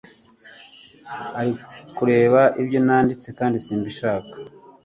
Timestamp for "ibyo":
2.61-2.79